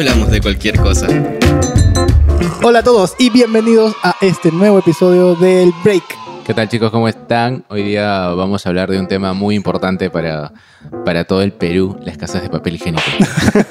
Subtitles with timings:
[0.00, 1.08] hablamos de cualquier cosa.
[2.62, 6.02] Hola a todos y bienvenidos a este nuevo episodio del Break.
[6.46, 6.90] ¿Qué tal chicos?
[6.90, 7.66] ¿Cómo están?
[7.68, 10.54] Hoy día vamos a hablar de un tema muy importante para,
[11.04, 13.02] para todo el Perú, la escasez de papel higiénico.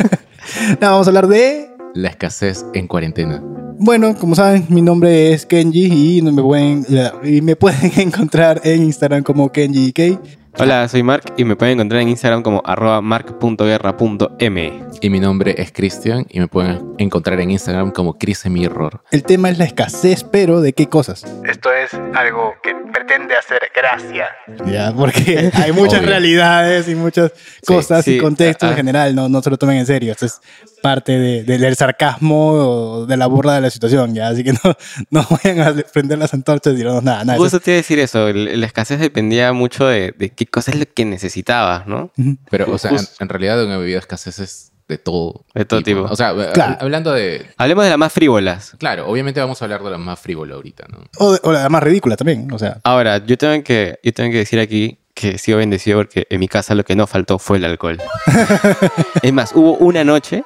[0.80, 1.72] Nada, vamos a hablar de...
[1.96, 3.42] La escasez en cuarentena.
[3.80, 6.86] Bueno, como saben, mi nombre es Kenji y me pueden,
[7.24, 10.20] y me pueden encontrar en Instagram como KenjiK.
[10.62, 14.84] Hola, soy Mark y me pueden encontrar en Instagram como arroba mark.guerra.me.
[15.00, 19.02] Y mi nombre es Cristian y me pueden encontrar en Instagram como Crisemirror.
[19.10, 21.24] El tema es la escasez, pero ¿de qué cosas?
[21.46, 24.28] Esto es algo que pretende hacer gracia.
[24.66, 26.10] Ya, porque hay muchas Obvio.
[26.10, 27.32] realidades y muchas
[27.66, 30.12] cosas sí, y contextos ah, en general, no, no se lo tomen en serio.
[30.12, 30.42] Esto es
[30.82, 34.28] parte de- de- del sarcasmo o de la burla de la situación, ¿ya?
[34.30, 34.60] Así que no,
[35.12, 37.34] no vayan a prender las antorchas y dirnos nada, nada.
[37.36, 40.46] eso Justo te iba a decir eso, el- la escasez dependía mucho de, de qué
[40.46, 42.12] cosa es lo que necesitabas, ¿no?
[42.50, 45.46] Pero, o sea, en, en realidad una bebida escasez es de todo.
[45.54, 46.02] De todo tipo.
[46.02, 46.78] O sea, Claro.
[46.82, 47.46] hablando de...
[47.58, 48.76] Hablemos de las más frívolas.
[48.80, 50.98] Claro, obviamente vamos a hablar de la más frívola ahorita, ¿no?
[51.20, 52.80] O, de- o la más ridícula también, o sea.
[52.84, 56.40] Ahora, yo tengo que, yo tengo que decir aquí que he sido bendecido porque en
[56.40, 58.00] mi casa lo que no faltó fue el alcohol.
[59.22, 60.44] es más, hubo una noche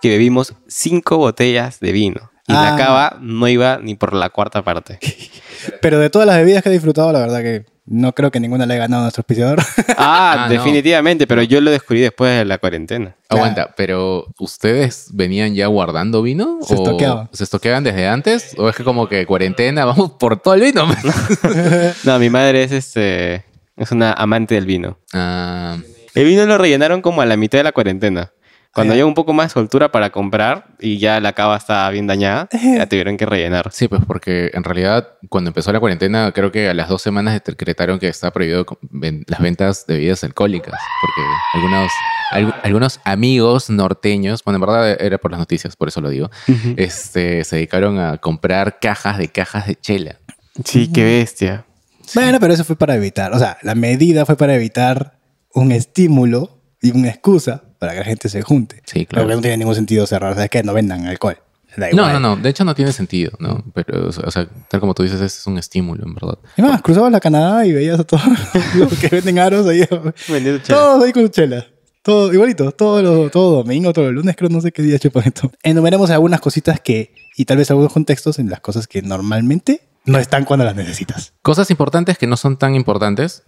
[0.00, 2.30] que bebimos cinco botellas de vino.
[2.46, 2.70] Y Ah.
[2.70, 4.98] la cava no iba ni por la cuarta parte.
[5.80, 8.64] Pero de todas las bebidas que he disfrutado, la verdad que no creo que ninguna
[8.64, 9.60] le haya ganado a nuestro auspiciador.
[9.98, 10.52] Ah, Ah, no.
[10.54, 13.16] definitivamente, pero yo lo descubrí después de la cuarentena.
[13.28, 13.44] Claro.
[13.44, 16.60] Aguanta, pero ¿ustedes venían ya guardando vino?
[16.62, 17.28] Se ¿O estoqueaba.
[17.32, 18.54] ¿Se estoqueaban desde antes?
[18.56, 20.86] ¿O es que como que cuarentena, vamos por todo el vino?
[22.04, 23.44] No, mi madre es este
[23.76, 24.98] es una amante del vino.
[25.12, 25.76] Ah,
[26.14, 28.30] El vino lo rellenaron como a la mitad de la cuarentena.
[28.72, 32.06] Cuando había un poco más de soltura para comprar y ya la cava estaba bien
[32.06, 33.70] dañada, ya tuvieron que rellenar.
[33.72, 37.40] sí, pues porque en realidad cuando empezó la cuarentena, creo que a las dos semanas
[37.44, 38.64] decretaron que está prohibido
[39.26, 40.74] las ventas de bebidas alcohólicas.
[41.00, 41.20] Porque
[41.54, 41.90] algunos,
[42.32, 46.30] algu- algunos amigos norteños, bueno, en verdad era por las noticias, por eso lo digo,
[46.76, 50.16] este, se dedicaron a comprar cajas de cajas de chela.
[50.64, 51.64] Sí, qué bestia.
[52.14, 55.18] Bueno, pero eso fue para evitar, o sea, la medida fue para evitar
[55.54, 58.80] un estímulo y una excusa para que la gente se junte.
[58.86, 59.24] Sí, claro.
[59.24, 60.62] Porque no tiene ningún sentido cerrar, ¿sabes qué?
[60.62, 61.38] No vendan alcohol.
[61.76, 62.12] Da No, igual.
[62.14, 62.36] no, no.
[62.36, 63.64] De hecho, no tiene sentido, ¿no?
[63.74, 66.38] Pero, o sea, tal como tú dices, es un estímulo, en verdad.
[66.56, 68.22] Y más, cruzabas la Canadá y veías a todos
[68.76, 69.80] los que venden aros ahí.
[70.28, 70.78] Vendiendo chela.
[70.78, 71.66] Todos ahí con chela.
[72.02, 75.24] Todo igualito, todo, lo, todo domingo, todo el lunes, creo, no sé qué día chupan
[75.26, 75.52] esto.
[75.62, 80.18] Enumeremos algunas cositas que, y tal vez algunos contextos en las cosas que normalmente no
[80.18, 81.34] están cuando las necesitas.
[81.42, 83.42] Cosas importantes que no son tan importantes.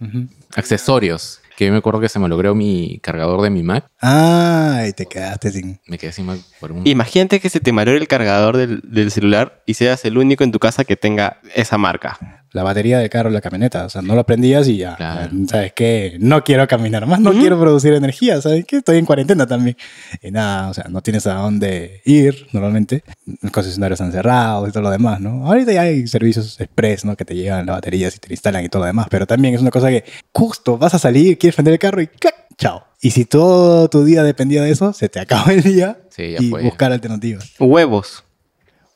[0.55, 1.39] Accesorios.
[1.57, 3.87] Que yo me acuerdo que se me logró mi cargador de mi Mac.
[4.01, 5.79] Ah, y te quedaste sin.
[5.87, 6.85] Me quedé sin Mac por un...
[6.87, 10.51] Imagínate que se te malore el cargador del, del celular y seas el único en
[10.51, 12.42] tu casa que tenga esa marca.
[12.53, 13.85] La batería del carro, la camioneta.
[13.85, 14.95] O sea, no lo prendías y ya.
[14.95, 15.31] Claro.
[15.49, 16.17] ¿Sabes qué?
[16.19, 18.39] No quiero caminar más, no quiero producir energía.
[18.41, 18.77] ¿Sabes qué?
[18.77, 19.75] Estoy en cuarentena también.
[20.21, 23.03] Y nada, o sea, no tienes a dónde ir normalmente.
[23.41, 25.47] Los concesionarios están cerrados y todo lo demás, ¿no?
[25.47, 27.15] Ahorita ya hay servicios express, ¿no?
[27.15, 29.07] Que te llevan las baterías y te instalan y todo lo demás.
[29.09, 32.07] Pero también es una cosa que justo vas a salir, quieres prender el carro y
[32.07, 32.35] ¡clac!
[32.55, 32.83] Chao.
[33.01, 36.37] Y si todo tu día dependía de eso, se te acaba el día Sí, ya
[36.39, 36.61] y fue.
[36.63, 37.51] buscar alternativas.
[37.59, 38.23] Huevos.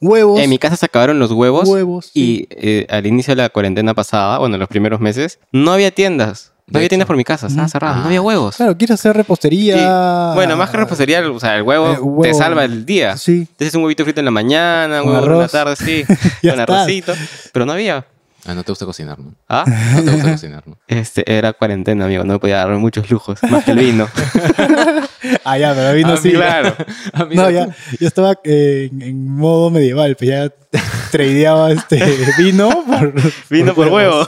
[0.01, 0.39] Huevos.
[0.39, 1.67] En mi casa se acabaron los huevos.
[1.67, 5.71] Huevos, Y eh, al inicio de la cuarentena pasada, bueno, en los primeros meses, no
[5.71, 6.51] había tiendas.
[6.69, 7.71] No había tiendas por mi casa, estaba Ujú.
[7.71, 7.99] cerrada, Ah.
[8.01, 8.57] no había huevos.
[8.57, 10.31] Claro, quieres hacer repostería.
[10.31, 10.35] Sí.
[10.35, 12.21] Bueno, más que repostería, o sea, el huevo, Eh, huevo.
[12.23, 13.15] te salva el día.
[13.15, 13.47] Sí.
[13.55, 16.03] Te haces un huevito frito en la mañana, un huevo en la tarde, sí,
[16.49, 17.13] con arrocito.
[17.53, 18.05] Pero no había.
[18.47, 19.35] Ah, no te gusta cocinar, ¿no?
[19.49, 19.65] ¿Ah?
[19.95, 20.77] No te gusta cocinar, ¿no?
[20.87, 24.07] Este, era cuarentena, amigo, no me podía dar muchos lujos, más que el vino.
[25.43, 26.31] Ah, ya, pero vino Ah, sí.
[26.31, 26.75] claro.
[27.13, 27.67] Ah, No, ya,
[27.99, 30.49] yo estaba eh, en, en modo medieval, pues ya
[31.11, 32.01] tradeaba este
[32.37, 33.13] vino por,
[33.49, 34.25] Vino por huevo.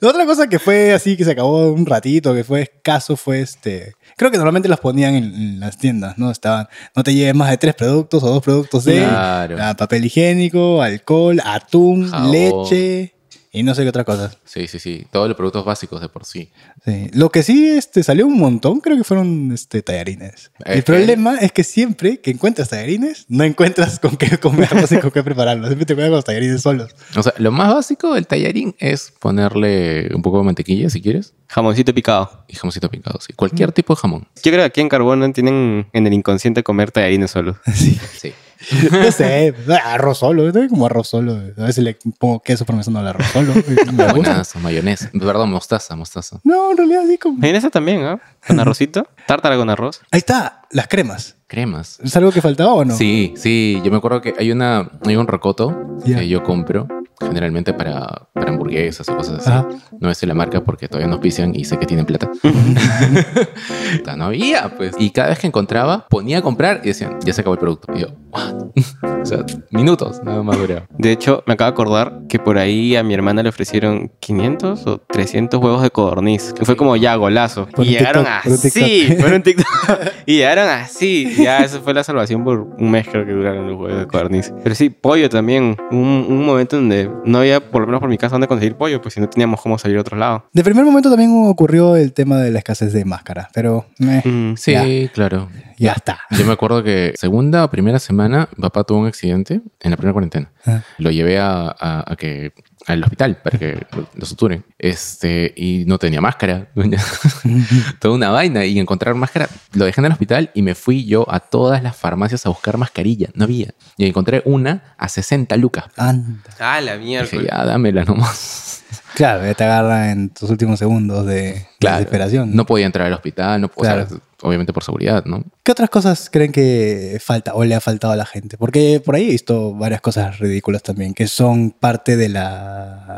[0.00, 3.40] La otra cosa que fue así, que se acabó un ratito, que fue escaso, fue
[3.40, 3.94] este...
[4.16, 6.30] Creo que normalmente las ponían en, en las tiendas, ¿no?
[6.30, 9.56] Estaban, no te lleves más de tres productos o dos productos de Claro.
[9.76, 12.30] papel higiénico, alcohol, atún, Jabón.
[12.32, 13.14] leche
[13.58, 14.32] y no sé qué otra cosa.
[14.44, 15.06] Sí, sí, sí.
[15.10, 16.50] Todos los productos básicos de por sí.
[16.84, 17.08] Sí.
[17.12, 20.50] Lo que sí este, salió un montón, creo que fueron este, tallarines.
[20.64, 24.92] Es El que- problema es que siempre que encuentras tallarines, no encuentras con qué comerlos
[24.92, 25.68] y con qué prepararlos.
[25.68, 26.94] Siempre te quedas con los tallarines solos.
[27.16, 31.34] O sea, lo más básico del tallarín es ponerle un poco de mantequilla, si quieres,
[31.48, 32.44] Jamoncito picado.
[32.48, 33.20] y jamoncito picado.
[33.20, 33.32] Sí.
[33.32, 34.26] Cualquier tipo de jamón.
[34.36, 37.56] Yo creo que aquí en Carbón tienen en el inconsciente comer tallarines solos.
[37.74, 37.98] Sí.
[38.18, 38.32] Sí.
[38.90, 39.54] No sé,
[39.84, 40.68] arroz solo, ¿no?
[40.68, 41.32] como arroz solo.
[41.56, 43.52] A veces le pongo queso parmesano al arroz solo.
[43.92, 44.42] me gusta.
[44.60, 45.10] Mayonesa.
[45.12, 46.40] Perdón, mostaza, mostaza.
[46.44, 47.38] No, en realidad sí como...
[47.38, 48.20] Mayonesa también, ¿ah?
[48.46, 49.06] Con arrocito.
[49.26, 50.00] Tártara con arroz.
[50.10, 51.36] Ahí está, las cremas.
[51.46, 51.98] Cremas.
[52.02, 52.96] ¿Es algo que faltaba o no?
[52.96, 53.80] Sí, sí.
[53.84, 56.88] Yo me acuerdo que hay una hay un rocoto que yo compro
[57.20, 59.50] generalmente para, para hamburguesas o cosas así.
[59.50, 59.68] Ajá.
[60.00, 62.30] No es la marca porque todavía nos pician y sé que tienen plata.
[64.16, 64.94] No había, pues.
[64.98, 67.92] Y cada vez que encontraba, ponía a comprar y decían, ya se acabó el producto.
[67.94, 68.54] Y yo, ¿what?
[69.22, 70.86] o sea, minutos, nada más duraba.
[70.96, 74.86] De hecho, me acabo de acordar que por ahí a mi hermana le ofrecieron 500
[74.86, 76.52] o 300 huevos de codorniz.
[76.54, 77.66] Que fue como ya golazo.
[77.66, 79.16] Por y llegaron TikTok, así.
[79.20, 79.66] Por un TikTok.
[80.26, 81.34] y llegaron así.
[81.36, 84.52] Ya, eso fue la salvación por un mes creo que duraron los huevos de codorniz.
[84.62, 85.76] Pero sí, pollo también.
[85.90, 89.00] Un, un momento donde no había, por lo menos por mi casa, dónde conseguir pollo.
[89.00, 90.44] Pues si no teníamos cómo salir a otro lado.
[90.52, 94.54] De primer momento también ocurrió el tema de la escasez de máscaras, pero eh, Mm,
[94.56, 95.12] Sí, Ya.
[95.12, 95.48] claro.
[95.78, 96.18] ya está.
[96.30, 99.96] Yo me acuerdo que segunda o primera semana, mi papá tuvo un accidente en la
[99.96, 100.50] primera cuarentena.
[100.66, 100.80] Ah.
[100.98, 102.52] Lo llevé a, a- a que
[102.86, 104.64] al hospital para que lo, suturen.
[104.78, 106.68] Este, y no tenía máscara.
[108.00, 108.64] Toda una vaina.
[108.64, 111.96] Y encontrar máscara, lo dejé en el hospital y me fui yo a todas las
[111.96, 113.28] farmacias a buscar mascarilla.
[113.34, 113.74] No había.
[113.96, 115.86] Y encontré una a 60 lucas.
[115.96, 116.40] Anda.
[116.58, 117.42] Ah, la Dije, mierda.
[117.42, 118.65] ya, dámela nomás.
[119.14, 121.96] Claro, ya te agarra en tus últimos segundos de Claro.
[121.98, 122.54] desesperación.
[122.54, 124.20] No podía entrar al hospital, no, o sea, Claro.
[124.42, 125.42] obviamente por seguridad, ¿no?
[125.62, 128.58] ¿Qué otras cosas creen que falta o le ha faltado a la gente?
[128.58, 132.36] Porque por ahí he visto varias cosas ridículas también que son parte del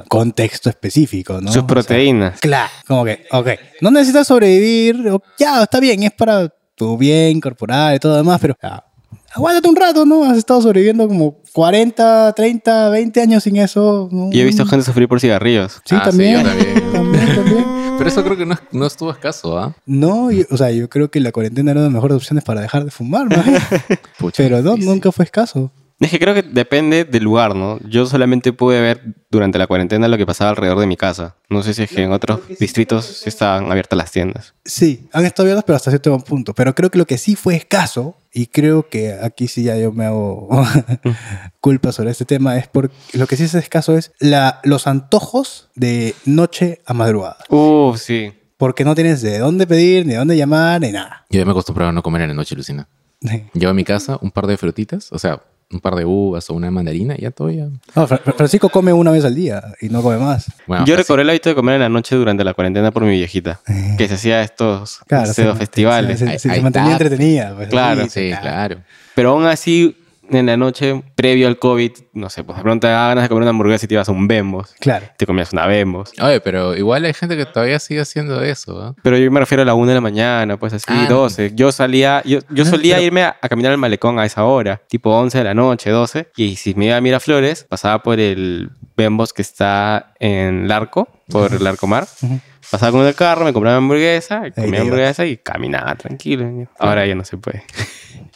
[0.09, 1.49] contexto específico, ¿no?
[1.49, 2.41] Sus O sea, proteínas.
[2.41, 3.49] claro, como que, ok,
[3.81, 5.03] no necesitas sobrevivir,
[5.38, 8.85] ya, está bien, es para tu bien corporal y todo lo demás, pero ya,
[9.35, 10.25] aguántate un rato, ¿no?
[10.25, 14.09] Has estado sobreviviendo como 40, 30, 20 años sin eso.
[14.11, 14.31] ¿no?
[14.33, 15.81] Y he visto gente sufrir por cigarrillos.
[15.85, 16.93] Sí, Ah, sí, también, yo también.
[16.93, 17.65] también, también.
[17.99, 19.75] Pero eso creo que no, no estuvo escaso, ¿ah?
[19.85, 22.45] No, yo- o sea, yo creo que la cuarentena era una de las mejores opciones
[22.45, 23.37] para dejar de fumar, ¿no?
[24.19, 24.89] Pucha, Pero no, sí, sí.
[24.89, 25.73] nunca fue escaso.
[26.00, 27.81] Es que creo que depende del lugar, ¿no?
[27.81, 31.35] Yo solamente pude ver durante la cuarentena lo que pasaba alrededor de mi casa.
[31.50, 34.55] No sé si es que en otros distritos sí estaban abiertas las tiendas.
[34.65, 36.55] Sí, han estado abiertas, pero hasta cierto punto.
[36.55, 39.91] Pero creo que lo que sí fue escaso, y creo que aquí sí ya yo
[39.91, 40.49] me hago
[41.61, 45.69] culpa sobre este tema, es porque lo que sí es escaso es la, los antojos
[45.75, 47.39] de noche a madrugada.
[47.49, 48.33] Uh, sí.
[48.56, 51.27] Porque no tienes de dónde pedir, ni de dónde llamar, ni nada.
[51.29, 52.87] Yo ya me acostumbraba a no comer en la noche, Lucina.
[53.53, 56.55] Llevo a mi casa un par de frutitas, o sea, un par de uvas o
[56.55, 57.67] una mandarina y ya todo ya.
[57.94, 60.47] No, Francisco come una vez al día y no come más.
[60.67, 61.03] Bueno, Yo casi.
[61.03, 63.61] recobré el hábito de comer en la noche durante la cuarentena por mi viejita.
[63.99, 66.19] Que se hacía estos Claro, pseudo se- festivales.
[66.20, 67.05] Se, se- Ahí- se ahí mantenía está.
[67.05, 67.55] entretenida.
[67.55, 68.43] pues, Claro, Sí, claro.
[68.43, 68.76] claro.
[69.15, 69.94] Pero aún así,
[70.31, 73.29] en la noche, previo al COVID, no sé, pues de pronto te daba ganas de
[73.29, 74.75] comer una hamburguesa y te ibas a un Bembos.
[74.81, 75.07] Claro.
[75.17, 76.13] Te comías una Bembos.
[76.21, 78.95] Oye, pero igual hay gente que todavía sigue haciendo eso, ¿ah?
[79.03, 81.07] Pero yo me refiero a la una de la mañana, pues así, Ah.
[81.09, 81.53] 12.
[81.55, 84.45] Yo salía, yo, yo Ah, solía pero- irme a, a caminar al malecón a esa
[84.45, 86.29] hora, tipo 11 de la noche, 12.
[86.37, 91.55] Y si me iba a Miraflores, pasaba por el Bembos que está en Larco, por
[91.55, 92.09] el Arcomar.
[92.21, 92.41] Ujú.
[92.69, 96.69] Pasaba con el carro, me compraba hamburguesa, comía hamburguesa y caminaba tranquilo.
[96.79, 97.62] Ahora ya no se puede.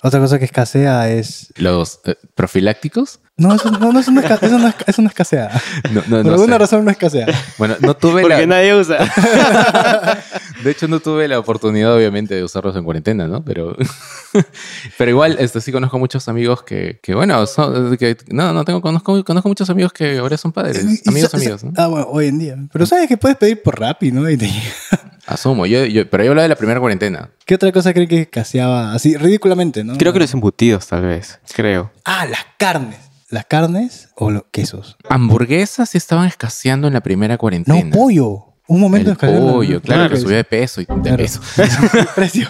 [0.03, 1.53] Otra cosa que escasea es...
[1.57, 3.21] Los eh, profilácticos.
[3.39, 5.51] No, eso no, no, no, esca- eso no, esca- eso no escasea.
[5.91, 6.59] No, no, Por no alguna sé.
[6.59, 7.27] razón no escasea.
[7.59, 8.47] Bueno, no tuve Porque la...
[8.47, 8.99] nadie usa.
[10.63, 13.43] De hecho, no tuve la oportunidad, obviamente, de usarlos en cuarentena, ¿no?
[13.45, 13.75] Pero,
[14.99, 18.81] pero igual, este, sí conozco muchos amigos que, que bueno, son, que, no, no tengo,
[18.81, 20.85] conozco, conozco muchos amigos que ahora son padres.
[20.85, 21.73] Y- y amigos, amigos, ¿no?
[21.77, 22.57] Ah, bueno, hoy en día.
[22.73, 24.29] Pero sabes que puedes pedir por Rappi, ¿no?
[24.29, 24.73] Y te llega.
[25.27, 27.31] Asumo, yo, yo, pero yo hablaba de la primera cuarentena.
[27.45, 28.93] ¿Qué otra cosa creen que escaseaba?
[28.93, 29.97] Así, ridículamente, ¿no?
[29.97, 31.41] Creo que los embutidos, tal vez.
[31.55, 31.91] Creo.
[32.05, 32.99] Ah, las carnes.
[33.33, 34.99] ¿Las carnes o los quesos?
[35.09, 37.83] Hamburguesas sí estaban escaseando en la primera cuarentena.
[37.83, 38.45] No, pollo.
[38.69, 40.23] Un momento El la- pollo, claro, que sí.
[40.23, 41.17] subía de peso y de Claro.
[41.17, 41.41] peso.
[42.15, 42.49] precio.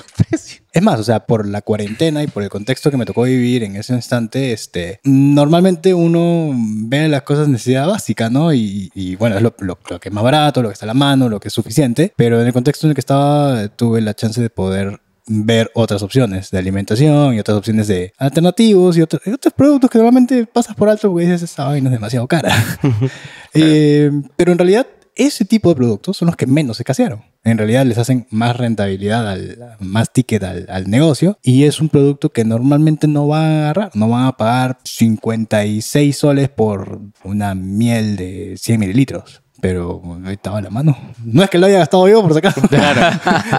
[0.73, 3.63] Es más, o sea, por la cuarentena y por el contexto que me tocó vivir
[3.63, 8.53] en ese instante, este, normalmente uno ve las cosas de necesidad básica, ¿no?
[8.53, 10.89] Y, y, bueno, es lo, lo- lo que es más barato, lo que está a
[10.89, 14.01] la mano, lo que es suficiente, pero en el contexto en el que estaba, tuve
[14.01, 19.03] la chance de poder ver otras opciones de alimentación y otras opciones de alternativos y,
[19.03, 22.27] otro- y otros productos que normalmente pasas por alto porque dices, esta vaina es demasiado
[22.27, 22.53] cara.
[23.55, 27.23] Eh, pero en realidad, ese tipo de productos son los que menos escasearon.
[27.45, 31.91] En realidad les hacen más rentabilidad, al, más ticket al, al negocio y es un
[31.91, 33.91] producto que normalmente no van a agarrar.
[33.95, 39.42] No van a pagar 56 soles por una miel de 100 mililitros.
[39.63, 40.99] Pero ahí estaba la mano.
[41.25, 42.53] No es que lo haya gastado yo, por sacar.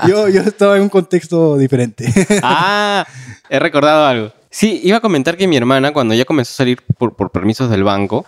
[0.07, 2.05] yo, yo estaba en un contexto diferente.
[2.43, 3.07] Ah,
[3.47, 4.33] he recordado algo.
[4.49, 7.69] Sí, iba a comentar que mi hermana, cuando ya comenzó a salir por, por permisos
[7.69, 8.25] del banco,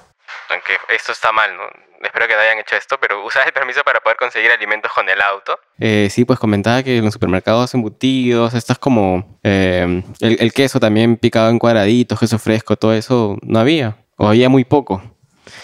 [0.50, 1.64] aunque esto está mal, ¿no?
[2.02, 5.10] Espero que no hayan hecho esto, pero usaba el permiso para poder conseguir alimentos con
[5.10, 5.60] el auto.
[5.78, 10.80] Eh, sí, pues comentaba que en los supermercados embutidos, estas como eh, el, el queso
[10.80, 15.04] también picado en cuadraditos, queso fresco, todo eso no había, o había muy poco.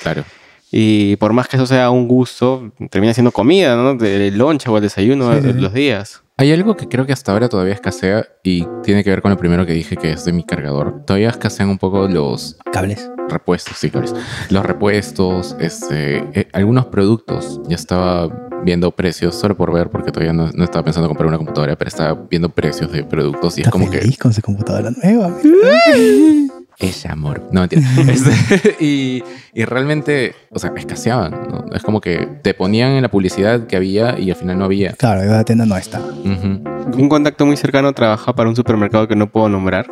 [0.01, 0.25] Claro.
[0.71, 3.95] Y por más que eso sea un gusto, termina siendo comida, ¿no?
[3.95, 5.59] Del lonche o el desayuno Sí, de sí.
[5.59, 6.23] los días.
[6.37, 9.37] Hay algo que creo que hasta ahora todavía escasea y tiene que ver con lo
[9.37, 11.03] primero que dije que es de mi cargador.
[11.05, 13.11] Todavía escasean un poco los Cables.
[13.29, 14.15] repuestos, sí, cables.
[14.49, 17.61] Los repuestos, este, eh, algunos productos.
[17.67, 18.27] Ya estaba
[18.63, 21.75] viendo precios, solo por ver, porque todavía no, no estaba pensando en comprar una computadora,
[21.75, 25.35] pero estaba viendo precios de productos y es como que feliz con su computadora nueva.
[26.81, 27.47] es amor.
[27.51, 27.81] No, mentira.
[28.07, 29.23] Este, y,
[29.53, 31.31] y realmente, o sea, escaseaban.
[31.31, 31.65] ¿no?
[31.75, 34.93] Es como que te ponían en la publicidad que había y al final no había.
[34.93, 35.99] Claro, la tienda no está.
[35.99, 39.87] Un contacto muy cercano trabaja para un supermercado que no puedo nombrar,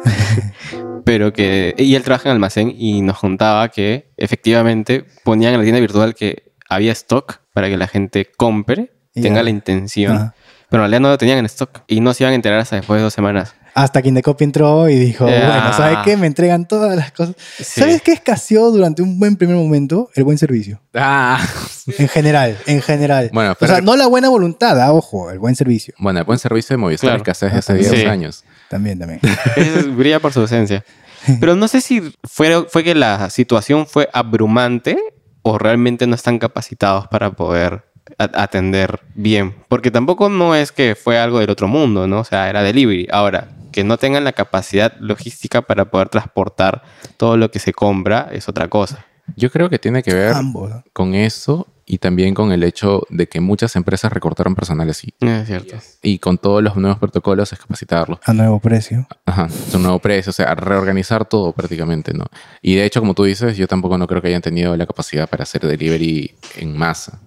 [1.06, 1.74] pero que...
[1.78, 6.14] Y él trabaja en almacén y nos contaba que efectivamente ponían en la tienda virtual
[6.16, 9.44] que había stock para que la gente compre, Y tenga ya.
[9.44, 10.34] la intención,
[10.70, 12.76] pero en realidad no lo tenían en stock y no se iban a enterar hasta
[12.76, 13.56] después de dos semanas.
[13.74, 15.30] Hasta que Indecopy entró y dijo, Ah.
[15.32, 16.18] bueno, ¿sabes qué?
[16.18, 17.36] Me entregan todas las cosas.
[17.58, 17.82] Sí.
[17.82, 20.10] ¿Sabes qué escaseó durante un buen primer momento?
[20.16, 20.82] El buen servicio.
[20.94, 21.40] Ah.
[21.98, 23.30] En general, en general.
[23.34, 25.94] Bueno, o pero- sea, no la buena voluntad, ah, ojo, el buen servicio.
[26.00, 27.18] Bueno, el buen servicio de Movistar Claro.
[27.18, 27.96] es que hace desde hace Sí.
[27.96, 28.44] 10 años.
[28.70, 29.20] También, también.
[29.56, 30.84] Es- brilla por su ausencia.
[31.40, 34.98] Pero no sé si fue, fue que la situación fue abrumante
[35.42, 37.84] o realmente no están capacitados para poder
[38.18, 39.56] atender bien.
[39.68, 42.20] Porque tampoco no es que fue algo del otro mundo, ¿no?
[42.22, 43.08] O sea, era delivery.
[43.12, 43.50] Ahora,
[43.80, 46.84] que no tengan la capacidad logística para poder transportar
[47.16, 49.06] todo lo que se compra es otra cosa.
[49.38, 50.36] Yo creo que tiene que ver
[50.92, 55.14] con eso y también con el hecho de que muchas empresas recortaron personal así.
[55.22, 55.78] Es cierto.
[56.02, 58.20] Y con todos los nuevos protocolos es capacitarlo.
[58.26, 59.08] A nuevo precio.
[59.26, 62.26] Ajá, es un nuevo precio, o sea, reorganizar todo prácticamente, ¿no?
[62.62, 65.30] Y de hecho, como tú dices, yo tampoco no creo que hayan tenido la capacidad
[65.30, 67.22] para hacer delivery en masa.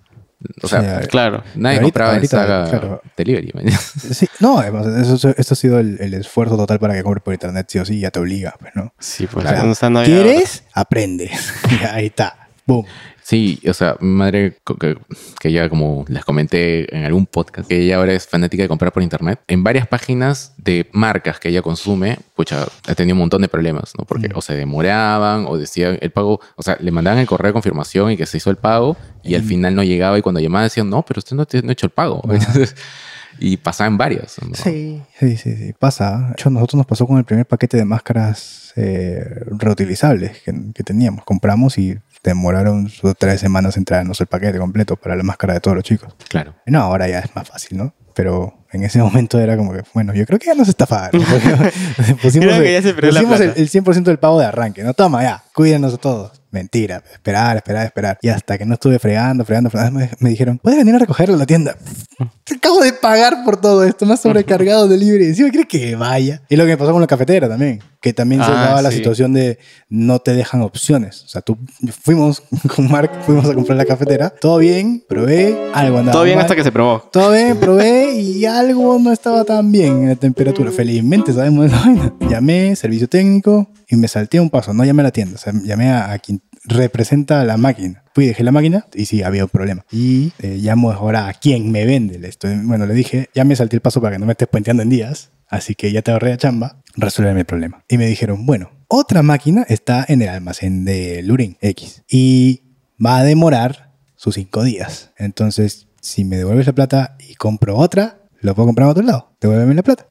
[0.62, 1.08] O sea, Sí.
[1.08, 1.42] Claro.
[1.54, 3.02] nadie Ahorita- compraba ahorita, en saga claro.
[3.16, 3.52] delivery.
[4.12, 7.34] Sí, no, además, eso, esto ha sido el, el esfuerzo total para que compres por
[7.34, 8.92] internet, sí o sí, ya te obliga, pues, ¿no?
[8.98, 9.46] Sí, pues.
[9.46, 10.64] O sea, no ¿Quieres?
[10.72, 11.52] Aprendes.
[11.70, 12.48] Y ahí está.
[12.66, 12.86] Boom.
[13.22, 14.96] Sí, o sea, mi madre, que,
[15.38, 18.92] que ya como les comenté en algún podcast, que ella ahora es fanática de comprar
[18.92, 23.42] por internet, en varias páginas de marcas que ella consume, pucha, ha tenido un montón
[23.42, 24.04] de problemas, ¿no?
[24.04, 24.32] Porque Mm.
[24.36, 28.10] o se demoraban o decían el pago, o sea, le mandaban el correo de confirmación
[28.10, 29.36] y que se hizo el pago y Mm.
[29.36, 31.90] al final no llegaba y cuando llamaban decían, no, pero usted no, ha hecho el
[31.92, 32.22] pago.
[32.28, 32.74] Entonces,
[33.38, 34.36] y pasaban varias.
[34.46, 34.54] ¿no?
[34.54, 35.72] Sí, sí, sí, sí.
[35.78, 36.26] Pasa.
[36.28, 40.82] De hecho, nosotros nos pasó con el primer paquete de máscaras eh, reutilizables que, que
[40.82, 41.24] teníamos.
[41.24, 45.60] Compramos y demoraron sus tres semanas en traernos el paquete completo para la máscara de
[45.60, 46.14] todos los chicos.
[46.28, 46.54] Claro.
[46.66, 47.94] No, ahora ya es más fácil, ¿no?
[48.14, 51.22] Pero en ese momento era como que, bueno, yo creo que ya nos estafaron.
[52.22, 54.82] Pusimos Creo que ya se pusimos el, el 100% del pago de arranque.
[54.82, 56.32] No, toma, ya, cuídenos a todos.
[56.50, 58.18] Mentira, esperar, esperar, esperar.
[58.20, 61.34] Y hasta que no estuve fregando, fregando, fregando, me, me dijeron, ¿puedes venir a recogerlo
[61.34, 61.76] a la tienda?
[62.44, 65.24] Te acabo de pagar por todo esto, más sobrecargado de libre.
[65.26, 66.42] Encima quieres que vaya.
[66.50, 68.90] Y lo que me pasó con la cafetera también, que también se Ah, daba la
[68.90, 71.22] situación de no te dejan opciones.
[71.24, 71.56] O sea, tú
[72.02, 72.42] fuimos
[72.76, 76.44] con Mark, fuimos a comprar la cafetera, todo bien, probé, algo andaba Todo bien mal.
[76.44, 77.08] hasta que se probó.
[77.10, 80.70] Todo bien, probé y algo no estaba tan bien en la temperatura.
[80.70, 82.14] Felizmente sabemos esa vaina.
[82.30, 84.72] Llamé, servicio técnico y me salté un paso.
[84.72, 88.04] No llamé a la tienda, o sea, llamé a, a quien representa la máquina.
[88.14, 89.84] Fui, dejé la máquina y sí, había un problema.
[89.90, 92.18] Y eh, llamo ahora a quien me vende.
[92.18, 94.48] Le estoy- bueno, le dije, ya me salté el paso para que no me estés
[94.48, 95.30] puenteando en días.
[95.48, 97.84] Así que ya te ahorré la chamba, resuelve el problema.
[97.88, 102.62] Y me dijeron, bueno, otra máquina está en el almacén de Lurin X y
[103.04, 105.10] va a demorar sus cinco días.
[105.18, 109.32] Entonces, si me devuelves la plata y compro otra, lo puedo comprar en otro lado.
[109.40, 110.06] Devuélveme la plata.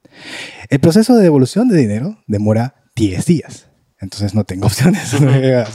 [0.70, 3.68] El proceso de devolución de dinero demora 10 días.
[4.00, 5.14] Entonces no tengo opciones.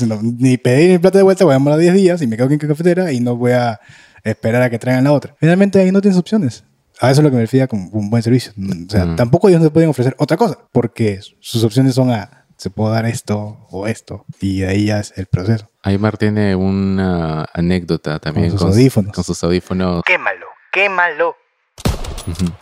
[0.06, 2.46] No, ni pedir mi plata de vuelta, voy a demorar 10 días y me quedo
[2.46, 3.80] aquí en cafetera y no voy a
[4.24, 5.34] esperar a que traigan la otra.
[5.38, 6.64] Finalmente ahí no tienes opciones.
[7.00, 8.52] A eso es lo que me refiero con un buen servicio.
[8.56, 9.16] O sea, Mm.
[9.16, 12.94] tampoco ellos no te pueden ofrecer otra cosa, porque sus opciones son a, se puede
[12.94, 15.68] dar esto o esto, y de ahí ya es el proceso.
[15.82, 19.12] Aymar tiene una anécdota también sus audífonos.
[19.12, 20.02] Con sus audífonos.
[20.06, 21.36] Quémalo, quémalo.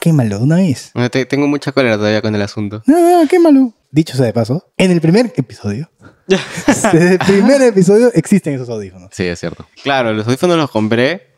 [0.01, 0.91] Quémalo de una vez.
[0.95, 2.83] Bueno, te- tengo mucha cólera todavía con el asunto.
[2.87, 3.73] No, no, quémalo.
[3.91, 5.89] Dicho sea de paso, en el primer episodio,
[6.27, 9.11] desde el primer episodio existen esos audífonos.
[9.13, 9.67] Sí, es cierto.
[9.85, 11.29] Claro, los audífonos los compré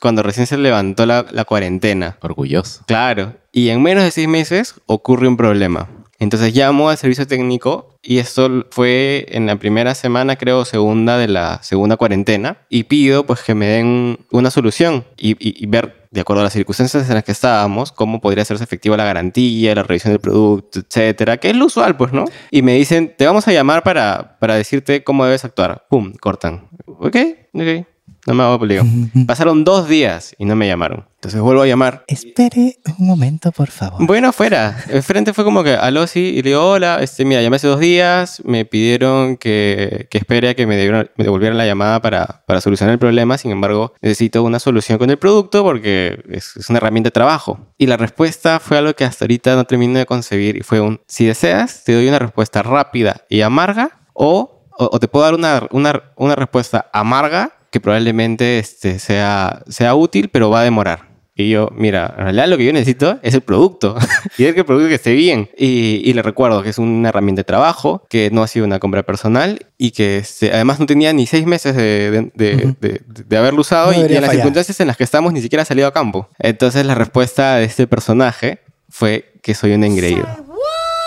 [0.00, 2.18] cuando recién se levantó la, la cuarentena.
[2.20, 2.82] Orgulloso.
[2.86, 3.34] Claro.
[3.52, 5.88] Y en menos de seis meses ocurre un problema.
[6.20, 11.26] Entonces llamo al servicio técnico y esto fue en la primera semana, creo, segunda de
[11.28, 12.58] la segunda cuarentena.
[12.68, 16.44] Y pido pues que me den una solución y, y- y ver, de acuerdo a
[16.44, 20.20] las circunstancias en las que estábamos, cómo podría hacerse efectiva la garantía, la revisión del
[20.20, 22.24] producto, etcétera, que es lo usual, pues, ¿no?
[22.52, 25.86] Y me dicen, te vamos a llamar para, para decirte cómo debes actuar.
[25.90, 26.68] Pum, cortan.
[26.86, 27.16] Ok,
[27.52, 27.93] ok.
[28.26, 28.84] No me hago peligro.
[29.26, 31.06] Pasaron dos días y no me llamaron.
[31.16, 34.04] Entonces vuelvo a llamar Espere un momento, por favor.
[34.06, 34.76] bueno, afuera.
[34.90, 37.66] El frente fue como que aló, sí, y le digo, hola, este, mira, llamé hace
[37.66, 42.02] dos días, me pidieron que, que espere a que me, dieran- me devolvieran la llamada
[42.02, 46.56] para, para solucionar el problema, sin embargo, necesito una solución con el producto porque es,
[46.56, 47.58] es una herramienta de trabajo.
[47.78, 51.00] Y la respuesta fue algo que hasta ahorita no termino de concebir y fue un,
[51.06, 55.34] si deseas, te doy una respuesta rápida y amarga o o, o te puedo dar
[55.34, 61.08] una, una, una respuesta amarga que probablemente este, sea, sea útil, pero va a demorar.
[61.34, 63.96] Y yo, mira, en realidad lo que yo necesito es el producto.
[64.38, 65.50] y es que el producto que esté bien.
[65.58, 68.78] Y, y le recuerdo que es una herramienta de trabajo, que no ha sido una
[68.78, 73.00] compra personal y que este, además no tenía ni seis meses de, de, de- de-
[73.26, 75.62] de haberlo usado No y, y en las circunstancias en las que estamos ni siquiera
[75.62, 76.28] ha salido a campo.
[76.38, 80.28] Entonces la respuesta de este personaje fue que soy un engreído.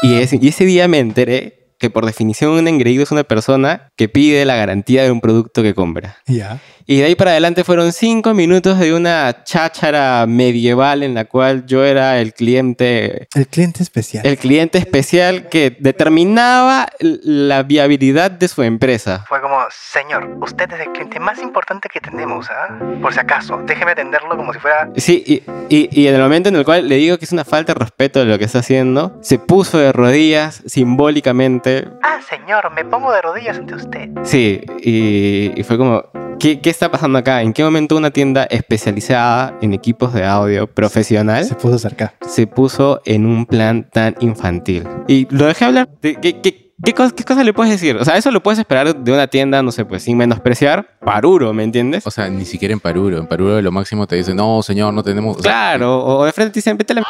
[0.02, 1.57] Y ese, y ese día me enteré
[1.88, 5.64] que por definición un engreído es una persona que pide la garantía de un producto
[5.64, 6.18] que compra.
[6.28, 6.60] Ya.
[6.90, 11.66] Y de ahí para adelante fueron cinco minutos de una cháchara medieval en la cual
[11.66, 14.26] yo era el cliente, El cliente especial.
[14.26, 19.26] el cliente especial que determinaba la viabilidad de su empresa.
[19.28, 19.58] Fue como,
[19.92, 22.80] señor, usted es el cliente más importante que tenemos, ¿ah?
[23.02, 24.90] Por si acaso, déjeme atenderlo como si fuera...
[24.96, 25.44] Sí, y,
[25.76, 27.80] y- y en el momento en el cual le digo que es una falta de
[27.80, 31.77] respeto de lo que está haciendo, se puso de rodillas simbólicamente.
[32.04, 34.10] Ah, señor, me pongo de rodillas ante usted.
[34.24, 36.04] Sí, y, y fue como,
[36.40, 37.42] ¿qué, ¿qué está pasando acá?
[37.42, 42.14] ¿En qué momento una tienda especializada en equipos de audio profesional Se puso cerca.
[42.22, 44.88] se puso en un plan tan infantil?
[45.08, 45.90] Y lo dejé hablar.
[46.02, 47.96] ¿Qué, qué, qué, qué cosa, qué cosa le puedes decir?
[47.98, 51.54] O sea, eso lo puedes esperar de una tienda, no sé, pues sin menospreciar, paruro,
[51.54, 52.06] ¿me entiendes?
[52.06, 53.18] O sea, ni siquiera en Paruro.
[53.18, 55.38] En Paruro lo máximo te dicen, no, señor, no tenemos...
[55.38, 57.04] o sea, Claro, o de frente te dicen, vete a la...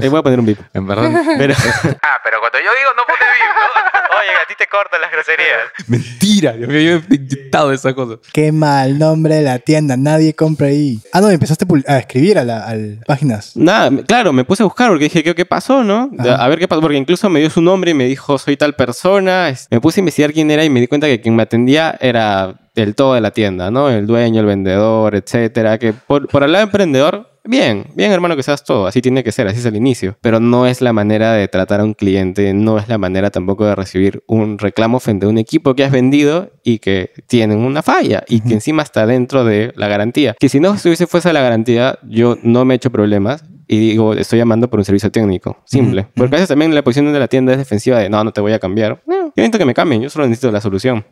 [0.00, 0.58] Le voy a poner un bip.
[0.74, 1.54] En verdad, Pero,
[2.02, 4.16] Ah, pero cuando yo digo no pone bien, ¿no?
[4.18, 5.60] Oye, a ti te cortan las groserías.
[5.88, 6.52] mentira.
[6.52, 8.16] Dios mío, yo he inyectado esa cosa.
[8.32, 9.96] Qué mal nombre de la tienda.
[9.96, 11.00] Nadie compra ahí.
[11.12, 12.74] Ah, no, empezaste a, escribir a las
[13.06, 13.52] páginas.
[13.56, 16.08] Nada, claro, me puse a buscar porque dije, ¿qué, qué pasó, no?
[16.12, 16.44] De- Ajá.
[16.44, 18.74] A ver qué pasó, porque incluso me dio su nombre y me dijo, soy tal
[18.74, 19.52] persona.
[19.70, 22.54] Me puse a investigar quién era y me di cuenta que quien me atendía era
[22.74, 23.88] el todo de la tienda, ¿no?
[23.90, 25.78] El dueño, el vendedor, etcétera.
[25.78, 29.32] Que por, por el lado emprendedor, bien, bien hermano que seas todo, así tiene que
[29.32, 30.16] ser, así es el inicio.
[30.20, 33.66] Pero no es la manera de tratar a un cliente, no es la manera tampoco
[33.66, 37.82] de recibir un reclamo frente a un equipo que has vendido y que tienen una
[37.82, 40.34] falla y que encima está dentro de la garantía.
[40.38, 44.14] Que si no estuviese fuese la garantía, yo no me he hecho problemas y digo,
[44.14, 45.58] estoy llamando por un servicio técnico.
[45.64, 46.02] Simple.
[46.02, 48.32] Ujú, Porque a veces también la posición de la tienda es defensiva de, no, no
[48.32, 49.02] te voy a cambiar.
[49.06, 51.04] No, yo necesito que me cambien, yo solo necesito la solución.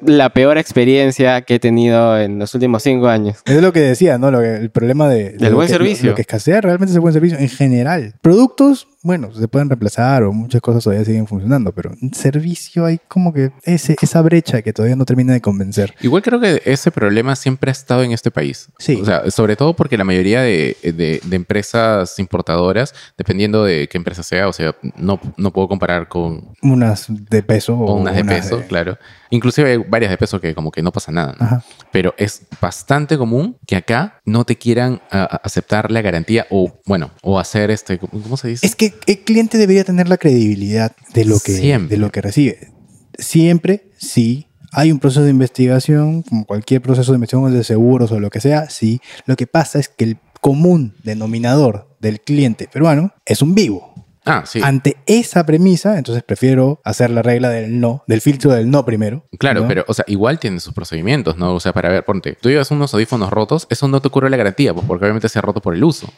[0.00, 3.38] La peor experiencia que he tenido en los últimos cinco años.
[3.46, 4.30] Es lo que decía, ¿no?
[4.30, 6.06] Lo que- el problema de, de Del buen que- servicio.
[6.06, 8.14] Lo, lo que escasea realmente es el buen servicio en general.
[8.20, 12.98] Productos, bueno, se pueden reemplazar o muchas cosas todavía siguen funcionando, pero en servicio hay
[13.06, 15.94] como que ese, esa brecha que todavía no termina de convencer.
[16.00, 18.68] Igual creo que ese problema siempre ha estado en este país.
[18.78, 18.98] Sí.
[19.00, 23.98] O sea, sobre todo porque la mayoría de, de- de empresas importadoras, dependiendo de qué
[23.98, 28.24] empresa sea, o sea, no, no puedo comparar con, Unas de peso o unas de
[28.24, 28.98] peso, claro.
[29.34, 31.64] Inclusive hay varias de peso que como que no pasa nada.
[31.90, 37.10] Pero es bastante común que acá no te quieran a- aceptar la garantía o, bueno,
[37.22, 38.66] o hacer este, ¿cómo cómo se dice?
[38.66, 41.96] Es que el cliente debería tener la credibilidad de lo que, Siempre.
[41.96, 42.72] de lo que recibe.
[43.18, 44.46] Siempre, sí.
[44.72, 48.40] Hay un proceso de investigación, como cualquier proceso de investigación de seguros o lo que
[48.40, 49.00] sea, sí.
[49.26, 53.94] Lo que pasa es que el común denominador del cliente peruano es un vivo.
[54.24, 54.60] Ah, sí.
[54.62, 59.26] Ante esa premisa, entonces prefiero hacer la regla del no, del filtro del no primero.
[59.38, 59.68] Claro, ¿no?
[59.68, 61.54] pero, o sea, igual tiene sus procedimientos, ¿no?
[61.54, 64.36] O sea, para ver, ponte, tú llevas unos audífonos rotos, eso no te ocurre la
[64.36, 66.08] garantía, pues porque obviamente se ha roto por el uso,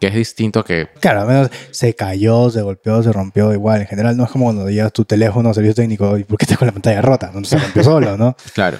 [0.00, 3.82] que es distinto que, Claro, al menos se cayó, se golpeó, se rompió igual.
[3.82, 6.44] En general no es como cuando llevas tu teléfono a servicio técnico y ¿por qué
[6.44, 7.30] estás con la pantalla rota?
[7.34, 8.36] No se rompió solo, ¿no?
[8.54, 8.78] claro.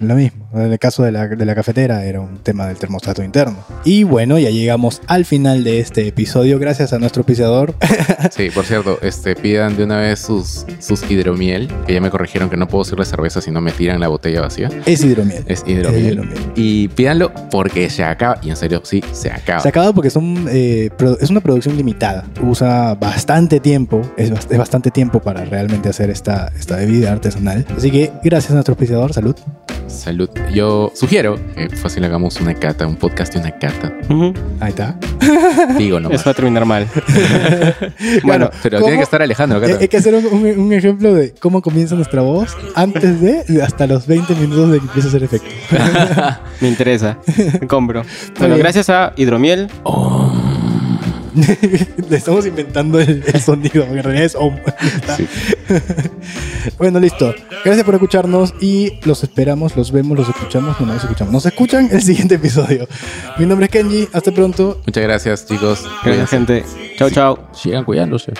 [0.00, 0.48] Lo mismo.
[0.54, 3.56] En el caso de la, de la cafetera era un tema del termostato interno.
[3.84, 6.60] Y bueno, ya llegamos al final de este episodio.
[6.60, 7.74] Gracias a nuestro auspiciador.
[8.30, 12.50] Sí, por cierto, este, pidan de una vez sus, sus hidromiel, que ya me corrigieron
[12.50, 14.70] que no puedo decirle cerveza si no me tiran la botella vacía.
[14.86, 15.44] es hidromiel.
[15.46, 16.06] Es hidromiel.
[16.06, 16.52] Es hidromiel.
[16.54, 18.38] Y pídanlo porque se acaba.
[18.42, 19.60] Y en serio, sí, se acaba.
[19.60, 22.24] Se acaba porque son, eh, es una producción limitada.
[22.42, 24.02] Usa bastante tiempo.
[24.16, 27.66] Es, es bastante tiempo para realmente hacer esta, esta bebida artesanal.
[27.76, 29.12] Así que gracias a nuestro auspiciador.
[29.12, 29.36] Salud.
[29.88, 30.28] Salud.
[30.52, 33.92] Yo sugiero que fácil hagamos una cata, un podcast de una cata.
[34.60, 34.96] Ahí está.
[35.78, 36.20] Digo nomás.
[36.20, 36.86] Eso va a terminar mal.
[38.22, 39.68] Bueno, Pero ¿cómo- tiene que estar Alejandro acá.
[39.68, 43.62] Eh, Hay que hacer un, un- un ejemplo de cómo comienza nuestra voz antes de
[43.62, 45.48] hasta los 20 minutos de que empiece a hacer efecto.
[46.60, 47.18] Me interesa.
[47.66, 48.02] Compro.
[48.38, 49.68] Bueno, gracias a Hidromiel.
[52.08, 54.56] Le estamos inventando el, el sonido, en realidad es om.
[55.16, 55.26] Sí.
[56.78, 57.34] Bueno, listo.
[57.64, 60.78] Gracias por escucharnos y los esperamos, los vemos, los escuchamos.
[60.80, 61.32] No, no los escuchamos.
[61.32, 62.88] Nos escuchan el siguiente episodio.
[63.38, 64.08] Mi nombre es Kenji.
[64.12, 64.80] Hasta pronto.
[64.86, 65.84] Muchas gracias, chicos.
[66.04, 66.64] Gracias, gente.
[66.96, 67.48] Chao, chao.
[67.52, 68.32] Sigan cuidándose.